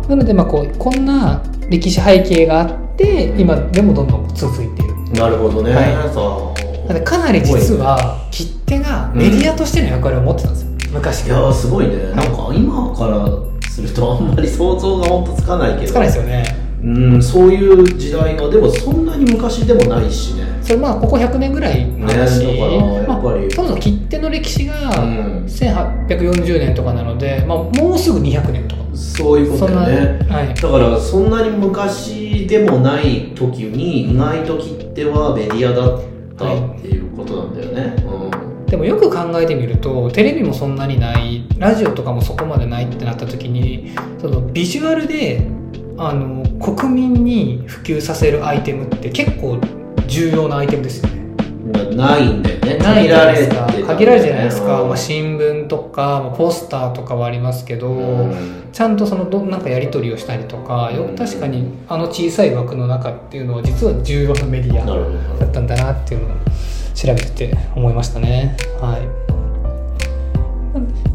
[0.06, 4.94] い、なのでまあこうこんな歴史背景があって今でもどんどん続いている。
[5.12, 5.94] なるほどね、はい。
[5.94, 6.54] なの
[6.94, 11.28] でかなり実は切手がメディアとしての役割を持ってたんですよ、昔い。
[11.30, 15.86] やーすごいね、なんか今からするとあんまり想像が本当つかないけど。
[15.86, 16.70] つかないですよね。
[16.82, 20.44] うんそういう時代がでもそんなに昔でもないしね。
[20.62, 23.40] それまあここ100年ぐらいの話、ねだからやっぱり。
[23.44, 25.44] まあ、そもそも切手の歴史がうん。
[25.46, 28.82] 1840年とかなので、まあ、もうすぐ200年とか。
[28.94, 30.26] そういうことだよね。
[30.28, 30.54] はい。
[30.54, 36.02] だからそんなに昔でもない時に意外と切手はメディアだっ
[36.36, 37.96] たっていうことなんだよね、
[38.70, 45.44] でもよく考えてみるとテレビもそんなにないラジオとかもそこまでないってなった時にそのビジュアルで
[45.98, 49.58] あの国民に普及させるアイテムって結構
[50.06, 51.20] 重要なアイテムですよね。
[51.72, 52.78] うん、ないんだよね。
[52.78, 53.66] ないじゃないですか。
[53.66, 54.88] 限られるじゃないですか、うん。
[54.88, 58.70] まあ、新聞とか、まあ、ポスターとかはありますけど、うん。
[58.72, 61.16] ちゃんとそのどなんかやり取りをしたりとかようん。
[61.16, 64.86] 確かにあの小さい枠の中っていうのは実は重要なメディア
[65.38, 66.36] だったんだなっていうのを
[66.94, 68.56] 調べてて思いましたね。
[68.80, 69.30] はい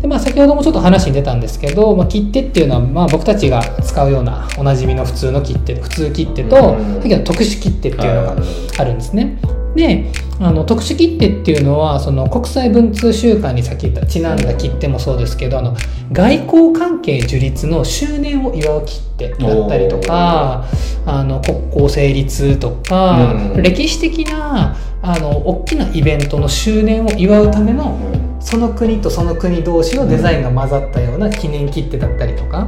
[0.02, 6.76] でまあ、先ほどもちょっと話に出たんですけど、まあ、切手っていうのはまあ僕たちが使うようなおなじみの普通の切手普通切手と、
[7.24, 8.36] 特殊切手っていうのが
[8.78, 9.40] あるんですね。
[9.76, 15.76] であの特殊切手っていうのはその国際文通週間に先言ったちなんだ切手もそうですけどあの
[16.12, 20.66] 外交関係樹立の周年を祝う切手だったりとか
[21.06, 24.76] あの国交成立とか、うん歴史的な
[25.08, 27.98] あの大きなイベントの周年を祝うための
[28.40, 32.68] その国とその国同士のデザインが混ざったような記念切手だったりとか。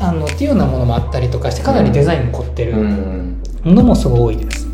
[0.00, 2.74] あのっていうようなものもあったりとかしてかなりデザインも凝ってる。
[3.64, 4.68] のもすごい多いです。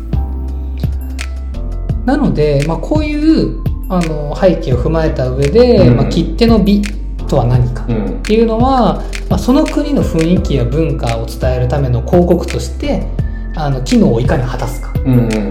[2.05, 5.97] なので、まあ、こういうあの背景を踏まえた上で、うん。
[5.97, 6.83] まあ、切手の美
[7.27, 8.19] とは何かうん。
[8.19, 13.07] っていうのは、まあ、その国の雰囲気や文化を伝えるための広告として
[13.55, 14.94] あの機能をいかに果たすか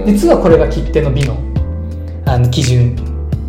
[0.06, 1.38] 実はこれが切手の美の
[2.26, 2.96] あの基準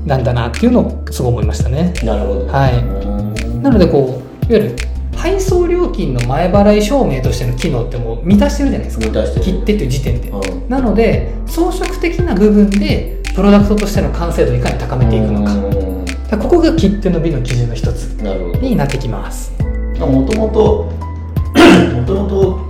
[0.05, 1.93] なんだなっていうのをすごい思いましたね。
[2.03, 2.47] なるほど。
[2.47, 2.77] はい。
[2.77, 3.63] うん。
[3.63, 4.75] なのでこういわゆる
[5.15, 9.05] 配送料金の前払い証明としての機能ってもう満たしてるじゃないですか。
[9.05, 9.45] 満たしてる。
[9.45, 10.29] 切手っていう時点で。
[10.29, 10.69] うん。
[10.69, 15.55] なので装飾的な部分でプロダクトとしての完成度をいかに高めていくのか。
[16.37, 18.11] ここが切手の美の基準の一つ
[18.61, 19.53] になってきます。
[19.99, 20.91] もともと
[21.95, 22.64] もともと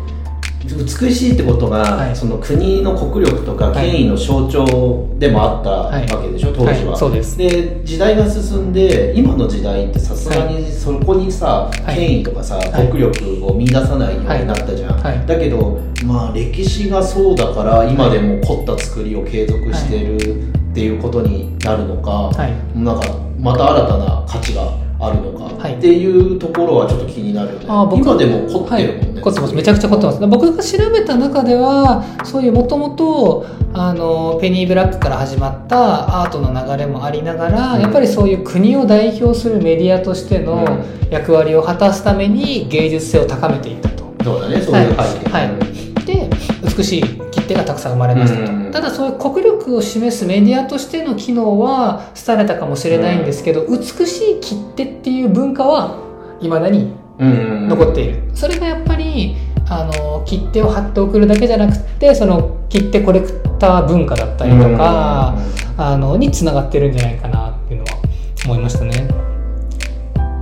[0.74, 2.16] 美しいってことが、はい。
[2.16, 3.92] その国の国力とかはい。
[3.92, 6.08] 権威の象徴でもあったはい。
[6.08, 7.00] わけでしょ、当時は、はい。
[7.00, 7.38] そうです。
[7.38, 11.96] で時代が進んで今の時代ってさすがにそこにさ、はい。
[11.96, 12.90] 権威とかさ、はい。
[12.90, 15.18] 国力を見出さないようになったじゃん、はい。
[15.18, 22.78] はいだけどまあ歴史がそうだから今でも凝った作りを継続してるっていうことになるのか、はい。
[22.78, 25.76] なんかまた新たな価値があるのか、はい。
[25.76, 27.66] っていうところはちょっと気になるよね。
[27.68, 29.56] あー僕今でも凝ってるもんね、はい、凝ってます。
[29.56, 30.28] めちゃくちゃ凝ってます。
[30.28, 37.82] 僕が調べた中ではそういうもともとあのペニー・ブラックから始まったアートの流れもありながら、うん。
[37.82, 44.06] やっぱりそういう国を代表するメディアとしてのう役割を果たすために芸術性を高めていったと。
[44.24, 44.62] そうだね。
[44.62, 45.50] そういう背景、はい。
[45.50, 46.06] はい。
[46.06, 46.30] で
[46.66, 55.98] 美しい切手がたくさん生まれましたと、うんただそういう国力を示すメディアとしての機能は廃れたかもしれないんですけど、美しい切手っていう文化は
[56.42, 59.38] いまだにうん残っている、それがやっぱり
[59.70, 65.36] あの切手を貼って送るだけじゃなくてその切手コレクター文化だったりとか、
[65.78, 68.02] あのにつながってるんじゃないかなっていうのは
[68.46, 69.08] 思いましたね。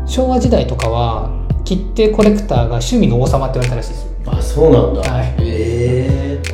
[0.08, 1.30] 昭和時代とかは
[1.66, 5.36] 切手コレクターが趣味の王様って言われたらしいですあそうなんだ、はい。
[5.40, 5.53] ええ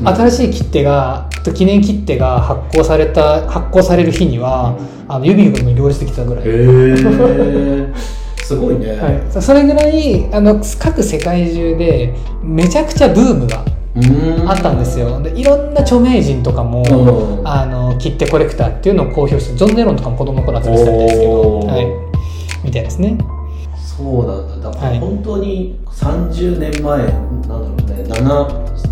[0.04, 7.94] 新しい切手が記念切手が発行された発行される日にはあの指組に両立できてたぐらい、へえ
[8.44, 13.64] すごいね、はい、それぐらいあの各世界中でめちゃくちゃブームが
[14.48, 15.22] あったんですよ。
[15.22, 17.48] でいろんな著名人とかも、うん。
[17.48, 21.88] あの切手コレクターっていうのを公表してジョン・レロンとかも子供の頃集めてたみたいですけど、はい、
[22.64, 23.18] みたいですね。
[23.76, 24.70] そうなんだ。
[24.70, 25.00] だからはい。
[25.00, 28.89] 本当に30年前、なんだろうね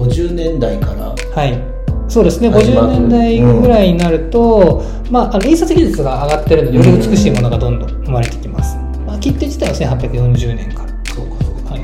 [0.00, 1.14] 750年代から。
[1.34, 1.62] はい。
[2.08, 2.50] そうですね。
[2.50, 10.88] 始ま50る年代ぐらいになると、まあ、あの印刷技術が上がってるのでより美しいものがどんどん生まれてきます、まあ、切手自体は1840年から。
[11.14, 11.74] そうかそうか。
[11.74, 11.82] はい、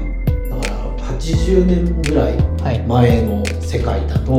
[0.51, 2.83] だから80年ぐらいはい。
[2.87, 4.33] 前の世界だと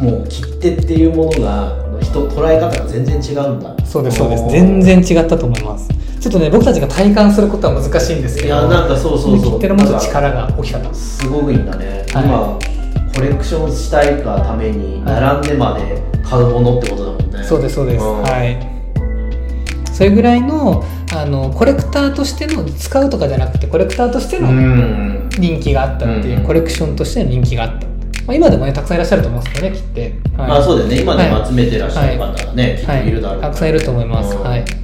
[0.00, 3.76] もう切手っていうものが人捉え方が全然違うんだ。
[3.84, 4.48] そうですそうです。
[4.48, 5.88] 全然違ったと思います。
[6.20, 9.60] ちょっとね僕たちが体感することは難しいんですけどいやなんかそうそうそう。
[9.60, 10.92] 切手の持つ力が大きかった。
[10.94, 12.24] すごくいいんだね、はい。
[12.24, 12.79] 今
[13.20, 18.22] コレクションしたいがために並んでまで買うものってことだもんね、そうですそうです、ん。
[18.22, 19.92] はい。
[19.92, 26.46] それぐらいのあのコレクターとしての使うとかじゃなくてコレクターとしてうのん人気があったっていう、うん。
[26.46, 27.92] コレクションとしての人気があった、ま
[28.28, 30.48] あ、今でもねたくさんいらっしゃると思いますけどね切って、はい。
[30.48, 31.02] まあそうだよね。
[31.02, 34.42] 今でも集めてらっしゃる方がね、きっといるだろうはい、たくさんいると思います、うん。
[34.44, 34.79] はい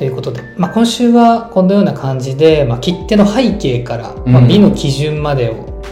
[0.00, 4.48] ということで、まあ、今週はこのような感じで、まあ、切手の背景から、まあ、うん。
[4.48, 5.82] 美の基準までを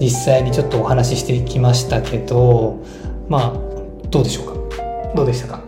[0.00, 2.82] 実際にちょっとお話ししてきましたけど
[3.28, 4.76] まあどうでしょうか？
[5.14, 5.60] どうでしたか？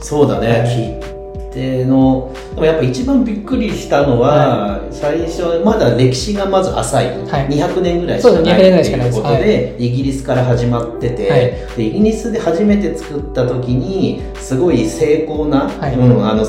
[0.00, 7.48] そうだね、切手のでもやっぱ一番びっくりしたのは、最初まだ歴史がまず浅い、はい。
[7.48, 11.40] 200年ぐらいしかない200年ぐらいうことですで、イギリスから始まってて、はい。
[11.76, 15.94] でイギリスで初めて作った時にすごい精巧な、はい。
[15.96, 16.44] うん、あの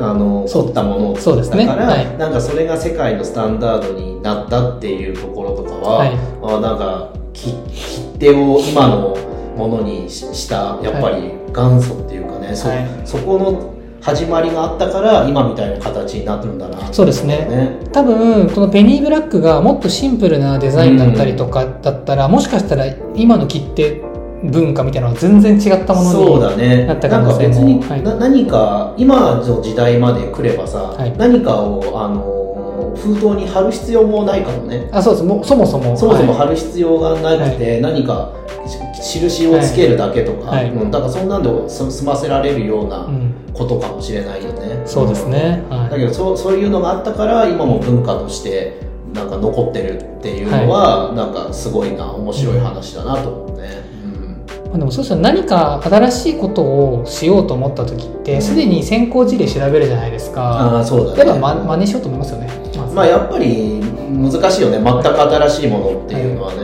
[0.00, 0.64] あのそう。
[0.66, 2.18] 凝ったものをそうです作ったから、ねはい。
[2.18, 6.12] なんかそれが世界のスタンダードになったっていうところとかは、はい。
[6.42, 9.16] あなんか切切手を今の
[9.56, 12.86] ものにししたやっぱり元祖っていうかね、そはい。
[13.04, 16.92] そこの始まりがあったから今みたいな形になってるんだな。
[16.92, 17.46] そうですね。
[17.46, 17.80] ね。
[17.92, 23.96] 多分このペニーブラックがもっとシンプルなデザインだったりとかだったら、もしかしたら今の切手
[24.44, 28.02] 文化みたいなのは全然違ったものにそうだねなった可能性もか別に、はい。
[28.02, 31.16] な何か今の時代まで来ればさ、はい。
[31.16, 34.88] 何かをあの封筒に貼る必要もないかもね。
[34.92, 35.24] あそうです。
[35.24, 35.96] もうそもそも。
[35.96, 36.38] そもそもはい。
[36.38, 38.32] 貼る必要がなくて、何か
[38.94, 40.64] し印をつけるだけとか、はい。
[40.64, 45.90] はいうんだからそんなんで済済ませられるようなうん、ことかもしれないよね、そうですね、はい。
[45.90, 48.80] だけどそうそういうのがあったから今も文化として
[49.14, 53.68] なんか残ってるっていうのは、なんかすごいな面白い話だなと思うね、
[54.70, 60.42] まあ、でもそうしたら何か新しいことをしようと思った時ってすでに先行事例調べるじゃないですか。
[60.42, 61.30] ああそうだね。
[61.30, 62.94] やっぱ、ま、真似しようと思いますよね、まず。
[62.94, 64.78] まあやっぱり難しいよね。
[64.78, 66.58] 全く新しいものっていうのはね、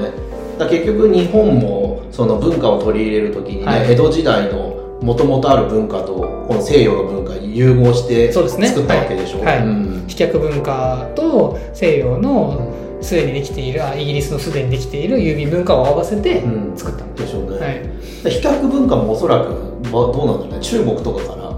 [0.59, 3.93] だから結局日本もその文化を取り入れる時にね、はい。
[3.93, 6.15] 江戸時代のもともとある文化と
[6.47, 8.69] この西洋の文化融合してそうですね。
[8.69, 9.39] 作ったわけでしょ。
[9.39, 9.59] はい。
[9.59, 10.05] はいうん。
[10.07, 16.77] 飛脚文化と西洋のすでにできているあイギリスのすでにできている郵便文化を合わせてうん。
[16.77, 18.31] 作った、でしょうね、はい。
[18.31, 19.51] 飛脚文化もおそらく
[19.93, 20.61] はどうなんだろうね。
[20.61, 21.53] 中国とかから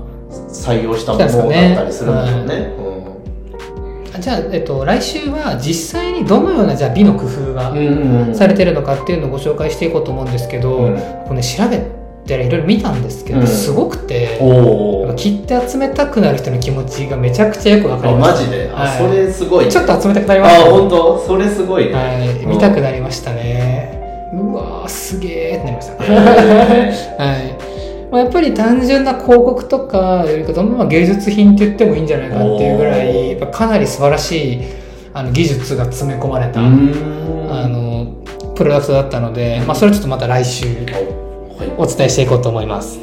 [0.49, 2.87] 採用したものだったりするんだろうね。
[4.15, 8.35] あじゃあ、えっと、来週は実際にどのようなじゃあ美の工夫がうんうんうん。
[8.35, 10.97] されてるのかっていうのをご紹介していこうと思うんですけど、うん。
[10.97, 11.81] これね、調べ
[12.27, 13.47] たらいろいろ見たんですけど、うん。
[13.47, 14.39] すごくて
[15.17, 18.99] 切って集めたくなる人の気持ちがめちゃくちゃよくわかありましたマジで、あはい。
[18.99, 19.71] それすごいね。
[19.71, 21.19] ちょっと集めたくなりあました本当？
[21.27, 24.31] それすごいね、はい、うん見たくなりましたね。
[24.35, 26.09] うわーすげーってなりましたへ
[27.19, 27.67] はい。
[28.11, 34.63] まあ、やっぱり単純な広告とかよりかどんどん芸術品って言ってもいいんじゃないかっていうぐらいやっぱかなり素晴らしい
[35.13, 36.63] あの技術が詰め込まれた、あ
[37.69, 38.07] の
[38.55, 41.26] プロダクトだったので、まあ、それちょっとまた来週はい
[41.79, 42.99] お伝えしていこうと思います。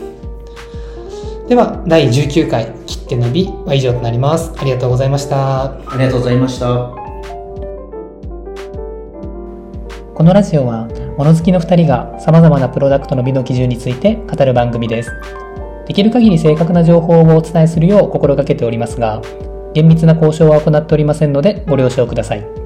[1.47, 4.53] では第19回「切手の美」は以上となります。
[4.57, 5.63] ありがとうございました。
[5.65, 6.89] ありがとうございました。
[10.13, 10.87] このラジオは
[11.17, 15.11] 物好きの2人がさまざまなプロダクトの美の基準について語る番組です。
[15.85, 19.21] できる限り正確な情報をお伝えするよう心がけておりますが
[19.73, 22.62] 厳密な交渉は行っておりませんのでご了承ください